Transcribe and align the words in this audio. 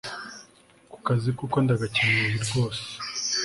kukazi 0.91 1.29
kuko 1.39 1.55
ndagakeneye 1.63 2.35
rwose 2.47 2.85